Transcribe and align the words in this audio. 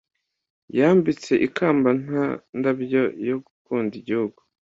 Yambitswe 0.77 1.33
ikamba 1.47 1.89
nta 2.03 2.25
ndabyo 2.57 3.03
yo 3.27 3.35
gukunda 3.45 3.93
igihugu, 4.01 4.39